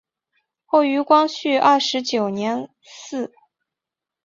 [0.65, 3.31] 后于光绪二十九年祠。